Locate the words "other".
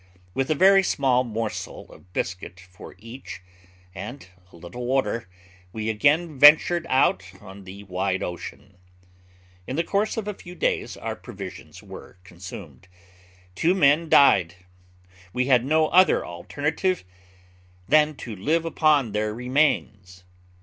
15.89-16.25